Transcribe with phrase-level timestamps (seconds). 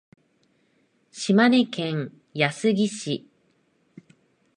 [1.11, 3.29] 島根県安来市